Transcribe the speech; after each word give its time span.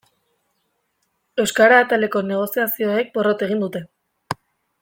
Euskara 1.43 1.77
ataleko 1.83 2.23
negoziazioek 2.31 3.15
porrot 3.19 3.45
egin 3.49 3.63
dute. 3.67 3.87